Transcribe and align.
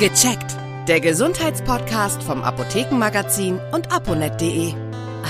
Gecheckt. 0.00 0.56
Der 0.88 0.98
Gesundheitspodcast 0.98 2.22
vom 2.22 2.42
Apothekenmagazin 2.42 3.60
und 3.70 3.92
aponet.de. 3.92 4.72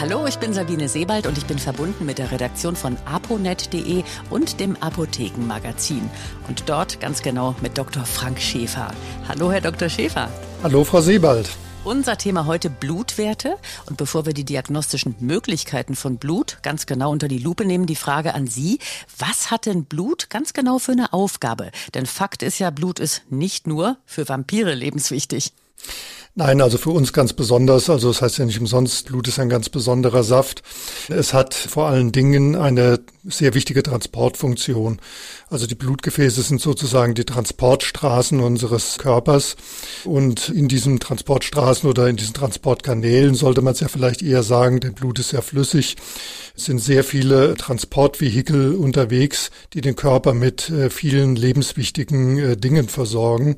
Hallo, 0.00 0.28
ich 0.28 0.38
bin 0.38 0.52
Sabine 0.52 0.88
Sebald 0.88 1.26
und 1.26 1.36
ich 1.36 1.44
bin 1.44 1.58
verbunden 1.58 2.06
mit 2.06 2.18
der 2.18 2.30
Redaktion 2.30 2.76
von 2.76 2.96
aponet.de 3.04 4.04
und 4.30 4.60
dem 4.60 4.76
Apothekenmagazin. 4.80 6.08
Und 6.46 6.68
dort 6.68 7.00
ganz 7.00 7.20
genau 7.20 7.56
mit 7.62 7.78
Dr. 7.78 8.04
Frank 8.04 8.40
Schäfer. 8.40 8.92
Hallo, 9.26 9.50
Herr 9.50 9.60
Dr. 9.60 9.88
Schäfer. 9.88 10.28
Hallo, 10.62 10.84
Frau 10.84 11.00
Sebald. 11.00 11.50
Unser 11.82 12.18
Thema 12.18 12.44
heute 12.44 12.68
Blutwerte. 12.68 13.56
Und 13.86 13.96
bevor 13.96 14.26
wir 14.26 14.34
die 14.34 14.44
diagnostischen 14.44 15.16
Möglichkeiten 15.18 15.96
von 15.96 16.18
Blut 16.18 16.58
ganz 16.62 16.84
genau 16.84 17.10
unter 17.10 17.26
die 17.26 17.38
Lupe 17.38 17.64
nehmen, 17.64 17.86
die 17.86 17.96
Frage 17.96 18.34
an 18.34 18.46
Sie. 18.46 18.78
Was 19.16 19.50
hat 19.50 19.64
denn 19.64 19.86
Blut 19.86 20.28
ganz 20.28 20.52
genau 20.52 20.78
für 20.78 20.92
eine 20.92 21.14
Aufgabe? 21.14 21.70
Denn 21.94 22.04
Fakt 22.04 22.42
ist 22.42 22.58
ja, 22.58 22.68
Blut 22.68 22.98
ist 22.98 23.22
nicht 23.30 23.66
nur 23.66 23.96
für 24.04 24.28
Vampire 24.28 24.74
lebenswichtig. 24.74 25.54
Nein, 26.36 26.60
also 26.60 26.78
für 26.78 26.90
uns 26.90 27.12
ganz 27.12 27.32
besonders. 27.32 27.90
Also 27.90 28.08
das 28.08 28.22
heißt 28.22 28.38
ja 28.38 28.44
nicht 28.44 28.60
umsonst, 28.60 29.06
Blut 29.06 29.26
ist 29.26 29.40
ein 29.40 29.48
ganz 29.48 29.68
besonderer 29.68 30.22
Saft. 30.22 30.62
Es 31.08 31.34
hat 31.34 31.54
vor 31.54 31.88
allen 31.88 32.12
Dingen 32.12 32.54
eine 32.54 33.00
sehr 33.24 33.52
wichtige 33.54 33.82
Transportfunktion. 33.82 35.00
Also 35.48 35.66
die 35.66 35.74
Blutgefäße 35.74 36.40
sind 36.42 36.60
sozusagen 36.60 37.14
die 37.14 37.24
Transportstraßen 37.24 38.38
unseres 38.38 38.98
Körpers. 38.98 39.56
Und 40.04 40.48
in 40.50 40.68
diesen 40.68 41.00
Transportstraßen 41.00 41.90
oder 41.90 42.08
in 42.08 42.16
diesen 42.16 42.34
Transportkanälen 42.34 43.34
sollte 43.34 43.60
man 43.60 43.74
es 43.74 43.80
ja 43.80 43.88
vielleicht 43.88 44.22
eher 44.22 44.44
sagen, 44.44 44.78
denn 44.78 44.94
Blut 44.94 45.18
ist 45.18 45.30
sehr 45.30 45.42
flüssig. 45.42 45.96
Sind 46.60 46.78
sehr 46.78 47.04
viele 47.04 47.54
Transportvehikel 47.54 48.74
unterwegs, 48.74 49.50
die 49.72 49.80
den 49.80 49.96
Körper 49.96 50.34
mit 50.34 50.68
äh, 50.68 50.90
vielen 50.90 51.34
lebenswichtigen 51.34 52.38
äh, 52.38 52.56
Dingen 52.58 52.88
versorgen. 52.88 53.56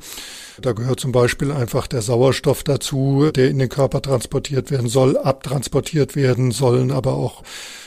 Da 0.61 0.71
gehört 0.71 1.01
zum 1.01 1.11
Beispiel 1.11 1.51
einfach 1.51 1.89
der 1.89 2.01
Sauerstoff 2.01 2.63
dazu, 2.63 3.33
der 3.35 3.51
in 3.51 3.59
den 3.59 3.69
Körper 3.69 4.03
transportiert 4.03 4.71
werden 4.71 4.89
soll, 4.89 5.19
abtransportiert 5.19 6.15
werden 6.15 6.53
sollen, 6.53 6.93
aber 6.93 7.15
auch 7.15 7.43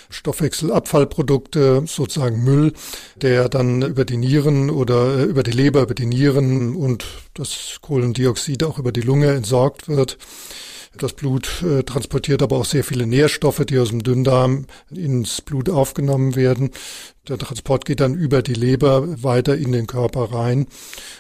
Stoffwechselabfallprodukte, 0.09 1.83
sozusagen 1.85 2.43
Müll, 2.43 2.73
der 3.15 3.47
dann 3.47 3.83
über 3.83 4.03
die 4.03 4.17
Nieren 4.17 4.69
oder 4.69 5.19
äh, 5.19 5.23
über 5.23 5.43
die 5.43 5.51
Leber, 5.51 5.83
über 5.83 5.95
die 5.95 6.07
Nieren 6.07 6.75
und 6.75 7.05
das 7.33 7.77
Kohlendioxid 7.81 8.65
auch 8.65 8.79
über 8.79 8.91
die 8.91 9.01
Lunge 9.01 9.31
entsorgt 9.31 9.87
wird. 9.87 10.17
Das 10.97 11.13
Blut 11.13 11.63
äh, 11.63 11.83
transportiert 11.83 12.41
aber 12.41 12.57
auch 12.57 12.65
sehr 12.65 12.83
viele 12.83 13.05
Nährstoffe, 13.05 13.65
die 13.65 13.79
aus 13.79 13.89
dem 13.89 14.03
Dünndarm 14.03 14.65
ins 14.91 15.41
Blut 15.41 15.69
aufgenommen 15.69 16.35
werden. 16.35 16.71
Der 17.27 17.39
Transport 17.39 17.85
geht 17.85 18.01
dann 18.01 18.13
über 18.13 18.43
die 18.43 18.53
Leber 18.53 19.23
weiter 19.23 19.57
in 19.57 19.71
den 19.71 19.87
Körper 19.87 20.31
rein. 20.31 20.67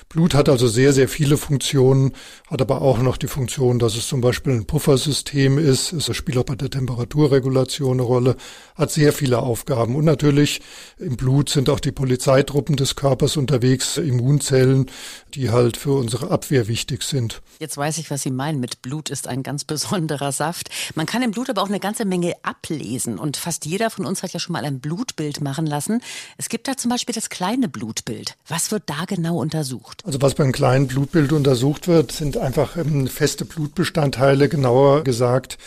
Blut 0.07 0.35
hat 0.35 0.49
also 0.49 0.67
sehr, 0.67 0.93
sehr 0.93 1.09
viele 1.09 1.35
Funktionen, 1.35 2.13
hat 2.47 2.61
aber 2.61 2.81
auch 2.83 2.99
noch 2.99 3.17
die 3.17 3.27
Funktion, 3.27 3.79
dass 3.79 3.95
es 3.95 4.07
zum 4.07 4.21
Beispiel 4.21 4.53
ein 4.53 4.65
Puffersystem 4.65 5.57
ist. 5.57 5.93
Es 5.93 6.15
spielt 6.15 6.37
auch 6.37 6.43
bei 6.43 6.55
der 6.55 6.69
Temperaturregulation 6.69 7.93
eine 7.93 8.03
Rolle, 8.03 8.37
hat 8.75 8.91
sehr 8.91 9.13
viele 9.13 9.39
Aufgaben. 9.39 9.95
Und 9.95 10.05
natürlich 10.05 10.61
im 10.99 11.17
Blut 11.17 11.49
sind 11.49 11.69
auch 11.69 11.79
die 11.79 11.91
Polizeitruppen 11.91 12.75
des 12.75 12.95
Körpers 12.95 13.35
unterwegs, 13.35 13.97
Immunzellen, 13.97 14.85
die 15.33 15.49
halt 15.49 15.75
für 15.75 15.93
unsere 15.93 16.29
Abwehr 16.29 16.67
wichtig 16.67 17.03
sind. 17.03 17.41
Jetzt 17.59 17.75
weiß 17.75 17.97
ich, 17.97 18.11
was 18.11 18.21
Sie 18.21 18.31
meinen 18.31 18.59
mit 18.59 18.83
Blut 18.83 19.09
ist 19.09 19.27
ein 19.27 19.41
ganz 19.41 19.63
besonderer 19.65 20.31
Saft. 20.31 20.69
Man 20.93 21.07
kann 21.07 21.23
im 21.23 21.31
Blut 21.31 21.49
aber 21.49 21.63
auch 21.63 21.69
eine 21.69 21.79
ganze 21.79 22.05
Menge 22.05 22.33
ablesen. 22.43 23.17
Und 23.17 23.37
fast 23.37 23.65
jeder 23.65 23.89
von 23.89 24.05
uns 24.05 24.21
hat 24.21 24.33
ja 24.33 24.39
schon 24.39 24.53
mal 24.53 24.65
ein 24.65 24.79
Blutbild 24.79 25.41
machen 25.41 25.65
lassen 25.65 25.94
lassen. 25.95 26.01
Es 26.37 26.49
gibt 26.49 26.67
da 26.67 26.77
zum 26.77 26.89
Beispiel 26.89 27.13
das 27.13 27.29
kleine 27.29 27.67
Blutbild. 27.67 28.35
Was 28.47 28.71
wird 28.71 28.83
da 28.87 29.05
genau 29.07 29.37
untersucht? 29.39 30.03
Also 30.05 30.21
was 30.21 30.35
beim 30.35 30.51
kleinen 30.51 30.87
Blutbild 30.87 31.31
untersucht 31.31 31.87
wird, 31.87 32.11
sind 32.11 32.37
einfach 32.37 32.77
ähm, 32.77 33.07
feste 33.07 33.45
Blutbestandteile, 33.45 34.49
genauer 34.49 35.03
gesagt 35.03 35.57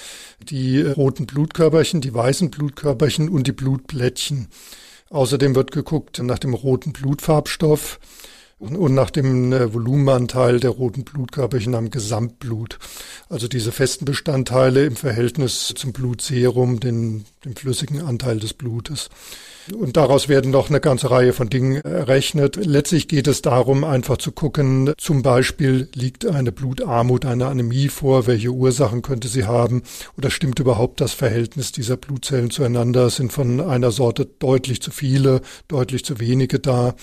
die 0.40 0.82
roten 0.82 1.26
Blutkörperchen, 1.26 2.00
die 2.00 2.14
weißen 2.14 2.50
Blutkörperchen 2.50 3.28
und 3.28 3.48
die 3.48 3.52
Blutplättchen. 3.52 4.46
Außerdem 5.10 5.56
wird 5.56 5.72
geguckt 5.72 6.22
nach 6.22 6.38
dem 6.38 6.54
roten 6.54 6.92
Blutfarbstoff 6.92 7.98
und 8.58 8.94
nach 8.94 9.10
dem 9.10 9.52
äh, 9.52 9.72
Volumenanteil 9.72 10.58
der 10.58 10.70
roten 10.70 11.04
Blutkörperchen 11.04 11.74
am 11.74 11.90
Gesamtblut. 11.90 12.78
Also 13.28 13.46
diese 13.46 13.72
festen 13.72 14.04
Bestandteile 14.04 14.84
im 14.84 14.96
Verhältnis 14.96 15.72
zum 15.76 15.92
Blutserum, 15.92 16.80
den, 16.80 17.24
dem 17.44 17.54
flüssigen 17.54 18.02
Anteil 18.02 18.40
des 18.40 18.54
Blutes. 18.54 19.10
Und 19.76 19.96
daraus 19.96 20.28
werden 20.28 20.50
noch 20.50 20.70
eine 20.70 20.80
ganze 20.80 21.10
Reihe 21.10 21.32
von 21.32 21.50
Dingen 21.50 21.76
errechnet. 21.82 22.56
Letztlich 22.56 23.06
geht 23.06 23.28
es 23.28 23.42
darum, 23.42 23.84
einfach 23.84 24.16
zu 24.16 24.32
gucken, 24.32 24.92
zum 24.96 25.22
Beispiel 25.22 25.88
liegt 25.94 26.26
eine 26.26 26.52
Blutarmut, 26.52 27.26
eine 27.26 27.46
Anämie 27.46 27.88
vor, 27.88 28.26
welche 28.26 28.50
Ursachen 28.50 29.02
könnte 29.02 29.28
sie 29.28 29.44
haben 29.44 29.82
oder 30.16 30.30
stimmt 30.30 30.58
überhaupt 30.58 31.00
das 31.00 31.12
Verhältnis 31.12 31.70
dieser 31.70 31.96
Blutzellen 31.96 32.50
zueinander, 32.50 33.10
sind 33.10 33.32
von 33.32 33.60
einer 33.60 33.90
Sorte 33.90 34.26
deutlich 34.38 34.80
zu 34.80 34.90
viele, 34.90 35.42
deutlich 35.68 36.04
zu 36.04 36.18
wenige 36.18 36.58
da. 36.58 36.94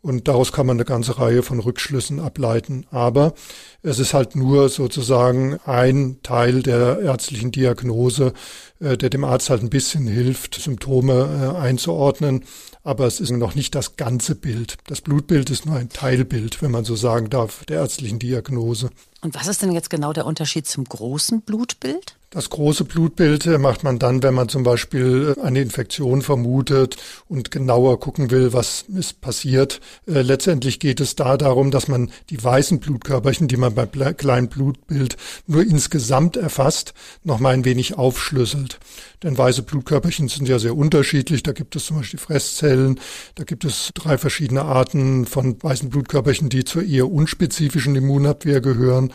Und 0.00 0.28
daraus 0.28 0.52
kann 0.52 0.66
man 0.66 0.76
eine 0.76 0.84
ganze 0.84 1.18
Reihe 1.18 1.42
von 1.42 1.58
Rückschlüssen 1.58 2.20
ableiten. 2.20 2.86
Aber 2.90 3.34
es 3.82 3.98
ist 3.98 4.14
halt 4.14 4.36
nur 4.36 4.68
sozusagen 4.68 5.58
ein 5.64 6.18
Teil 6.22 6.62
der 6.62 7.00
ärztlichen 7.00 7.50
Diagnose, 7.50 8.32
äh, 8.80 8.96
der 8.96 9.10
dem 9.10 9.24
Arzt 9.24 9.50
halt 9.50 9.62
ein 9.62 9.70
bisschen 9.70 10.06
hilft, 10.06 10.54
Symptome 10.54 11.54
äh, 11.56 11.58
einzuordnen. 11.58 12.44
Aber 12.84 13.06
es 13.06 13.18
ist 13.18 13.32
noch 13.32 13.54
nicht 13.54 13.74
das 13.74 13.96
ganze 13.96 14.36
Bild. 14.36 14.76
Das 14.86 15.00
Blutbild 15.00 15.50
ist 15.50 15.66
nur 15.66 15.76
ein 15.76 15.88
Teilbild, 15.88 16.62
wenn 16.62 16.70
man 16.70 16.84
so 16.84 16.94
sagen 16.94 17.28
darf, 17.28 17.64
der 17.64 17.80
ärztlichen 17.80 18.20
Diagnose. 18.20 18.90
Und 19.20 19.34
was 19.34 19.48
ist 19.48 19.62
denn 19.62 19.72
jetzt 19.72 19.90
genau 19.90 20.12
der 20.12 20.26
Unterschied 20.26 20.66
zum 20.66 20.84
großen 20.84 21.42
Blutbild? 21.42 22.17
Das 22.30 22.50
große 22.50 22.84
Blutbild 22.84 23.46
macht 23.58 23.84
man 23.84 23.98
dann, 23.98 24.22
wenn 24.22 24.34
man 24.34 24.50
zum 24.50 24.62
Beispiel 24.62 25.34
eine 25.42 25.62
Infektion 25.62 26.20
vermutet 26.20 26.98
und 27.26 27.50
genauer 27.50 28.00
gucken 28.00 28.30
will, 28.30 28.52
was 28.52 28.84
ist 28.94 29.22
passiert. 29.22 29.80
Äh, 30.06 30.20
letztendlich 30.20 30.78
geht 30.78 31.00
es 31.00 31.16
da 31.16 31.38
darum, 31.38 31.70
dass 31.70 31.88
man 31.88 32.10
die 32.28 32.44
weißen 32.44 32.80
Blutkörperchen, 32.80 33.48
die 33.48 33.56
man 33.56 33.74
beim 33.74 33.90
kleinen 34.18 34.48
Blutbild 34.48 35.16
nur 35.46 35.62
insgesamt 35.62 36.36
erfasst, 36.36 36.92
noch 37.24 37.40
mal 37.40 37.54
ein 37.54 37.64
wenig 37.64 37.96
aufschlüsselt. 37.96 38.78
Denn 39.22 39.38
weiße 39.38 39.62
Blutkörperchen 39.62 40.28
sind 40.28 40.50
ja 40.50 40.58
sehr 40.58 40.76
unterschiedlich. 40.76 41.42
Da 41.42 41.52
gibt 41.52 41.76
es 41.76 41.86
zum 41.86 41.96
Beispiel 41.96 42.20
Fresszellen. 42.20 43.00
Da 43.36 43.44
gibt 43.44 43.64
es 43.64 43.90
drei 43.94 44.18
verschiedene 44.18 44.62
Arten 44.62 45.24
von 45.24 45.56
weißen 45.62 45.88
Blutkörperchen, 45.88 46.50
die 46.50 46.64
zur 46.64 46.82
eher 46.84 47.10
unspezifischen 47.10 47.96
Immunabwehr 47.96 48.60
gehören. 48.60 49.14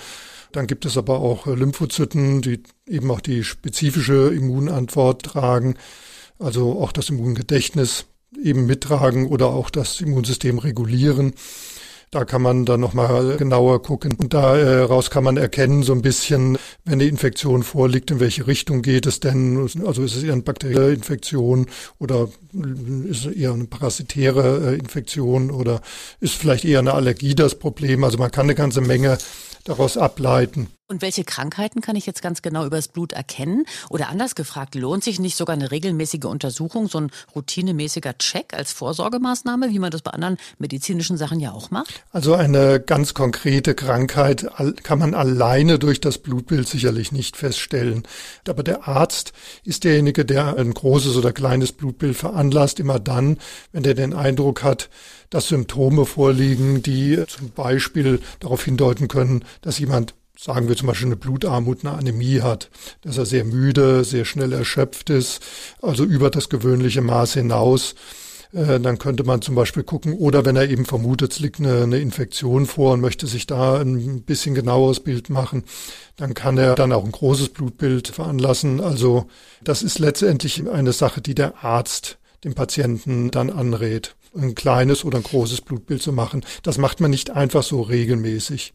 Dann 0.53 0.67
gibt 0.67 0.85
es 0.85 0.97
aber 0.97 1.19
auch 1.19 1.47
äh, 1.47 1.55
Lymphozyten, 1.55 2.41
die 2.41 2.63
eben 2.87 3.11
auch 3.11 3.21
die 3.21 3.43
spezifische 3.43 4.33
Immunantwort 4.33 5.23
tragen, 5.23 5.75
also 6.39 6.79
auch 6.79 6.91
das 6.91 7.09
Immungedächtnis 7.09 8.05
eben 8.41 8.65
mittragen 8.65 9.27
oder 9.27 9.47
auch 9.47 9.69
das 9.69 9.99
Immunsystem 9.99 10.59
regulieren. 10.59 11.33
Da 12.11 12.25
kann 12.25 12.43
man 12.43 12.65
dann 12.65 12.79
nochmal 12.79 13.37
genauer 13.37 13.81
gucken. 13.81 14.13
Und 14.13 14.35
daraus 14.35 15.09
kann 15.09 15.23
man 15.23 15.37
erkennen, 15.37 15.81
so 15.81 15.93
ein 15.93 16.03
bisschen, 16.03 16.59
wenn 16.85 16.93
eine 16.93 17.05
Infektion 17.05 17.63
vorliegt, 17.63 18.11
in 18.11 18.19
welche 18.19 18.45
Richtung 18.45 18.83
geht 18.83 19.07
es 19.07 19.19
denn? 19.19 19.67
Also 19.83 20.03
ist 20.03 20.15
es 20.15 20.21
eher 20.21 20.33
eine 20.33 20.43
bakterielle 20.43 20.93
Infektion 20.93 21.65
oder 21.97 22.29
ist 23.09 23.25
es 23.25 23.33
eher 23.33 23.53
eine 23.53 23.65
parasitäre 23.65 24.73
äh, 24.73 24.77
Infektion 24.77 25.49
oder 25.49 25.81
ist 26.19 26.35
vielleicht 26.35 26.65
eher 26.65 26.79
eine 26.79 26.93
Allergie 26.93 27.33
das 27.33 27.57
Problem? 27.57 28.03
Also 28.03 28.19
man 28.19 28.29
kann 28.29 28.45
eine 28.45 28.53
ganze 28.53 28.81
Menge 28.81 29.17
daraus 29.63 29.97
ableiten. 29.97 30.69
Und 30.93 31.01
welche 31.01 31.23
Krankheiten 31.23 31.81
kann 31.81 31.95
ich 31.95 32.05
jetzt 32.05 32.21
ganz 32.21 32.43
genau 32.43 32.67
übers 32.67 32.87
Blut 32.87 33.13
erkennen? 33.13 33.65
Oder 33.89 34.09
anders 34.09 34.35
gefragt, 34.35 34.75
lohnt 34.75 35.03
sich 35.03 35.19
nicht 35.19 35.35
sogar 35.35 35.55
eine 35.55 35.71
regelmäßige 35.71 36.25
Untersuchung, 36.25 36.87
so 36.87 36.99
ein 36.99 37.09
routinemäßiger 37.33 38.15
Check 38.19 38.53
als 38.53 38.71
Vorsorgemaßnahme, 38.73 39.71
wie 39.71 39.79
man 39.79 39.89
das 39.89 40.03
bei 40.03 40.11
anderen 40.11 40.37
medizinischen 40.59 41.17
Sachen 41.17 41.39
ja 41.39 41.51
auch 41.51 41.71
macht? 41.71 42.03
Also 42.11 42.35
eine 42.35 42.79
ganz 42.79 43.15
konkrete 43.15 43.73
Krankheit 43.73 44.45
kann 44.83 44.99
man 44.99 45.15
alleine 45.15 45.79
durch 45.79 45.99
das 45.99 46.19
Blutbild 46.19 46.67
sicherlich 46.67 47.11
nicht 47.11 47.37
feststellen. 47.37 48.03
Aber 48.47 48.61
der 48.61 48.87
Arzt 48.87 49.33
ist 49.63 49.85
derjenige, 49.85 50.25
der 50.25 50.57
ein 50.57 50.75
großes 50.75 51.17
oder 51.17 51.33
kleines 51.33 51.71
Blutbild 51.71 52.15
veranlasst, 52.15 52.79
immer 52.79 52.99
dann, 52.99 53.39
wenn 53.71 53.83
er 53.83 53.95
den 53.95 54.13
Eindruck 54.13 54.61
hat, 54.61 54.91
dass 55.31 55.47
Symptome 55.47 56.05
vorliegen, 56.05 56.83
die 56.83 57.23
zum 57.25 57.49
Beispiel 57.49 58.21
darauf 58.39 58.63
hindeuten 58.63 59.07
können, 59.07 59.43
dass 59.61 59.79
jemand 59.79 60.13
sagen 60.37 60.67
wir 60.67 60.75
zum 60.75 60.87
Beispiel 60.87 61.07
eine 61.07 61.15
Blutarmut, 61.15 61.85
eine 61.85 61.97
Anämie 61.97 62.41
hat, 62.41 62.69
dass 63.01 63.17
er 63.17 63.25
sehr 63.25 63.45
müde, 63.45 64.03
sehr 64.03 64.25
schnell 64.25 64.51
erschöpft 64.53 65.09
ist, 65.09 65.41
also 65.81 66.03
über 66.03 66.29
das 66.29 66.49
gewöhnliche 66.49 67.01
Maß 67.01 67.33
hinaus. 67.33 67.95
Äh, 68.53 68.79
dann 68.79 68.99
könnte 68.99 69.23
man 69.23 69.41
zum 69.41 69.55
Beispiel 69.55 69.83
gucken, 69.83 70.13
oder 70.13 70.45
wenn 70.45 70.55
er 70.55 70.69
eben 70.69 70.85
vermutet, 70.85 71.33
es 71.33 71.39
liegt 71.39 71.59
eine, 71.59 71.83
eine 71.83 71.99
Infektion 71.99 72.65
vor 72.65 72.93
und 72.93 73.01
möchte 73.01 73.27
sich 73.27 73.47
da 73.47 73.79
ein 73.79 74.21
bisschen 74.23 74.53
genaueres 74.55 74.99
Bild 74.99 75.29
machen, 75.29 75.63
dann 76.15 76.33
kann 76.33 76.57
er 76.57 76.75
dann 76.75 76.91
auch 76.91 77.03
ein 77.03 77.11
großes 77.11 77.49
Blutbild 77.49 78.09
veranlassen. 78.09 78.79
Also 78.79 79.27
das 79.63 79.81
ist 79.81 79.99
letztendlich 79.99 80.67
eine 80.69 80.93
Sache, 80.93 81.21
die 81.21 81.35
der 81.35 81.63
Arzt 81.63 82.17
dem 82.43 82.53
Patienten 82.53 83.31
dann 83.31 83.49
anrät, 83.49 84.15
ein 84.35 84.55
kleines 84.55 85.05
oder 85.05 85.17
ein 85.17 85.23
großes 85.23 85.61
Blutbild 85.61 86.01
zu 86.01 86.11
machen. 86.11 86.45
Das 86.61 86.77
macht 86.77 86.99
man 86.99 87.11
nicht 87.11 87.31
einfach 87.31 87.63
so 87.63 87.81
regelmäßig. 87.81 88.73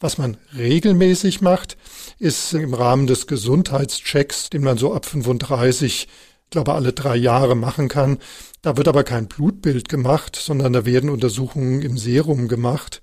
Was 0.00 0.18
man 0.18 0.36
regelmäßig 0.56 1.40
macht, 1.40 1.76
ist 2.18 2.52
im 2.54 2.74
Rahmen 2.74 3.06
des 3.06 3.26
Gesundheitschecks, 3.26 4.50
den 4.50 4.62
man 4.62 4.78
so 4.78 4.92
ab 4.92 5.06
35 5.06 6.08
ich 6.46 6.50
glaube, 6.50 6.74
alle 6.74 6.92
drei 6.92 7.16
Jahre 7.16 7.56
machen 7.56 7.88
kann. 7.88 8.18
Da 8.62 8.76
wird 8.76 8.86
aber 8.86 9.02
kein 9.02 9.26
Blutbild 9.26 9.88
gemacht, 9.88 10.36
sondern 10.36 10.72
da 10.72 10.86
werden 10.86 11.10
Untersuchungen 11.10 11.82
im 11.82 11.98
Serum 11.98 12.46
gemacht. 12.46 13.02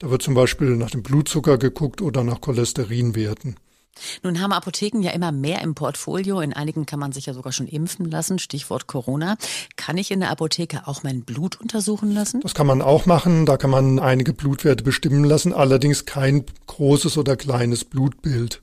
Da 0.00 0.10
wird 0.10 0.22
zum 0.22 0.34
Beispiel 0.34 0.70
nach 0.70 0.90
dem 0.90 1.04
Blutzucker 1.04 1.56
geguckt 1.56 2.02
oder 2.02 2.24
nach 2.24 2.40
Cholesterinwerten. 2.40 3.56
Nun 4.22 4.40
haben 4.40 4.52
Apotheken 4.52 5.02
ja 5.02 5.10
immer 5.10 5.32
mehr 5.32 5.62
im 5.62 5.74
Portfolio. 5.74 6.40
In 6.40 6.52
einigen 6.52 6.86
kann 6.86 6.98
man 6.98 7.12
sich 7.12 7.26
ja 7.26 7.34
sogar 7.34 7.52
schon 7.52 7.66
impfen 7.66 8.10
lassen. 8.10 8.38
Stichwort 8.38 8.86
Corona. 8.86 9.36
Kann 9.76 9.98
ich 9.98 10.10
in 10.10 10.20
der 10.20 10.30
Apotheke 10.30 10.86
auch 10.86 11.02
mein 11.02 11.22
Blut 11.22 11.60
untersuchen 11.60 12.12
lassen? 12.12 12.40
Das 12.40 12.54
kann 12.54 12.66
man 12.66 12.82
auch 12.82 13.06
machen. 13.06 13.46
Da 13.46 13.56
kann 13.56 13.70
man 13.70 13.98
einige 13.98 14.32
Blutwerte 14.32 14.84
bestimmen 14.84 15.24
lassen. 15.24 15.52
Allerdings 15.52 16.04
kein 16.04 16.44
großes 16.66 17.18
oder 17.18 17.36
kleines 17.36 17.84
Blutbild. 17.84 18.62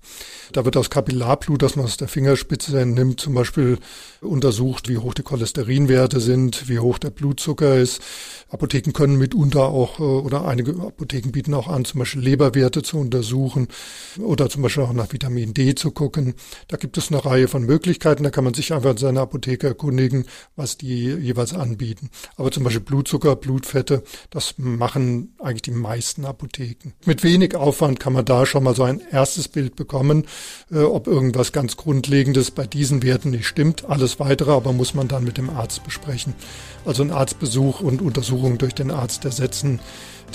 Da 0.54 0.64
wird 0.66 0.78
aus 0.78 0.90
Kapillarblut, 0.90 1.62
das 1.62 1.76
man 1.76 1.86
aus 1.86 1.98
der 1.98 2.08
Fingerspitze 2.08 2.86
nimmt, 2.86 3.20
zum 3.20 3.34
Beispiel 3.34 3.80
untersucht, 4.22 4.88
wie 4.88 4.98
hoch 4.98 5.14
die 5.14 5.24
Cholesterinwerte 5.24 6.20
sind, 6.20 6.70
wie 6.70 6.80
hoch 6.80 6.98
der 7.00 7.10
Blutzucker 7.10 7.78
ist. 7.78 8.02
Apotheken 8.50 8.94
können 8.94 9.18
mitunter 9.18 9.66
auch, 9.66 10.00
äh, 10.00 10.04
oder 10.04 10.46
einige 10.46 10.72
Apotheken 10.82 11.32
bieten 11.32 11.54
auch 11.54 11.68
an, 11.68 11.84
zum 11.86 12.00
Beispiel 12.00 12.22
Leberwerte 12.22 12.82
zu 12.82 12.98
untersuchen 12.98 13.68
oder 14.20 14.50
zum 14.50 14.62
Beispiel 14.62 14.84
auch 14.84 14.94
nach 14.94 15.08
Vitamin 15.18 15.56
D 15.56 15.74
zu 15.74 15.90
gucken. 15.90 16.36
Da 16.68 16.78
gibt 16.78 16.96
es 16.98 17.12
eine 17.12 17.26
Reihe 17.26 17.48
von 17.48 17.64
Möglichkeiten. 17.64 18.24
Da 18.24 18.30
kann 18.30 18.44
man 18.44 18.54
sich 18.54 18.72
einfach 18.72 18.92
in 18.92 18.98
seiner 18.98 19.22
Apotheke 19.22 19.66
erkundigen, 19.68 20.26
was 20.56 20.78
die 20.78 21.06
jeweils 21.06 21.54
anbieten. 21.54 22.12
Aber 22.36 22.52
zum 22.52 22.64
Beispiel 22.64 22.82
Blutzucker, 22.82 23.36
Blutfette, 23.36 24.04
das 24.30 24.56
machen 24.58 25.34
eigentlich 25.40 25.64
die 25.64 25.72
meisten 25.72 26.24
Apotheken. 26.24 26.94
Mit 27.06 27.24
wenig 27.24 27.56
Aufwand 27.56 28.00
kann 28.00 28.14
man 28.14 28.26
da 28.26 28.46
schon 28.46 28.64
mal 28.64 28.76
so 28.76 28.84
ein 28.84 29.02
erstes 29.12 29.48
Bild 29.48 29.76
bekommen, 29.76 30.26
äh, 30.72 30.80
ob 30.80 31.08
irgendwas 31.08 31.52
ganz 31.52 31.78
Grundlegendes 31.78 32.52
bei 32.52 32.68
diesen 32.68 33.02
Werten 33.02 33.32
nicht 33.32 33.48
stimmt. 33.48 33.86
Alles 33.86 34.20
weitere 34.20 34.52
aber 34.52 34.72
muss 34.72 34.94
man 34.94 35.08
dann 35.08 35.24
mit 35.24 35.40
dem 35.40 35.50
Arzt 35.50 35.84
besprechen. 35.84 36.36
Also 36.86 37.02
ein 37.02 37.12
Arztbesuch 37.12 37.82
und 37.82 38.04
Untersuchung 38.04 38.60
durch 38.60 38.76
den 38.76 38.92
Arzt 38.92 39.26
ersetzen 39.26 39.80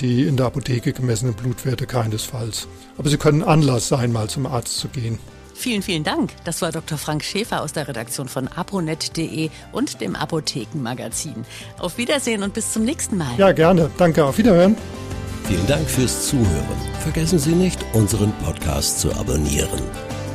die 0.01 0.23
in 0.23 0.37
der 0.37 0.47
Apotheke 0.47 0.93
gemessenen 0.93 1.33
Blutwerte 1.33 1.85
keinesfalls. 1.85 2.67
Aber 2.97 3.09
sie 3.09 3.17
können 3.17 3.43
Anlass 3.43 3.87
sein, 3.87 4.11
mal 4.11 4.29
zum 4.29 4.45
Arzt 4.45 4.77
zu 4.77 4.87
gehen. 4.87 5.19
Vielen, 5.53 5.81
vielen 5.81 6.03
Dank. 6.03 6.31
Das 6.43 6.61
war 6.61 6.71
Dr. 6.71 6.97
Frank 6.97 7.23
Schäfer 7.23 7.61
aus 7.61 7.73
der 7.73 7.87
Redaktion 7.87 8.27
von 8.27 8.47
aponet.de 8.47 9.49
und 9.71 10.01
dem 10.01 10.15
Apothekenmagazin. 10.15 11.45
Auf 11.79 11.97
Wiedersehen 11.97 12.43
und 12.43 12.53
bis 12.53 12.73
zum 12.73 12.83
nächsten 12.83 13.17
Mal. 13.17 13.37
Ja, 13.37 13.51
gerne. 13.51 13.89
Danke. 13.97 14.25
Auf 14.25 14.37
Wiederhören. 14.37 14.75
Vielen 15.45 15.67
Dank 15.67 15.89
fürs 15.89 16.27
Zuhören. 16.27 16.77
Vergessen 16.99 17.37
Sie 17.37 17.53
nicht, 17.53 17.79
unseren 17.93 18.31
Podcast 18.43 18.99
zu 18.99 19.13
abonnieren. 19.13 19.81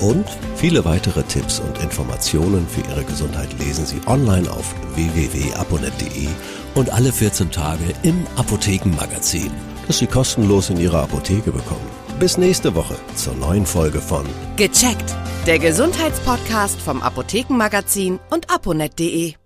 Und 0.01 0.27
viele 0.55 0.85
weitere 0.85 1.23
Tipps 1.25 1.61
und 1.61 1.83
Informationen 1.83 2.67
für 2.69 2.83
Ihre 2.89 3.05
Gesundheit 3.05 3.49
lesen 3.59 3.85
Sie 3.85 4.01
online 4.07 4.49
auf 4.51 4.75
www.aponet.de 4.95 6.29
und 6.75 6.91
alle 6.91 7.13
14 7.13 7.51
Tage 7.51 7.85
im 8.03 8.27
Apothekenmagazin, 8.37 9.51
das 9.87 9.99
Sie 9.99 10.07
kostenlos 10.07 10.71
in 10.71 10.79
Ihrer 10.79 11.03
Apotheke 11.03 11.53
bekommen. 11.53 11.89
Bis 12.19 12.37
nächste 12.37 12.75
Woche 12.75 12.97
zur 13.15 13.35
neuen 13.35 13.65
Folge 13.65 14.01
von 14.01 14.27
Gecheckt, 14.57 15.15
der 15.47 15.59
Gesundheitspodcast 15.59 16.81
vom 16.81 17.03
Apothekenmagazin 17.03 18.19
und 18.31 18.51
aponet.de. 18.51 19.38